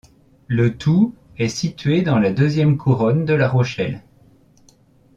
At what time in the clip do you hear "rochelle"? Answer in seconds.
3.47-4.01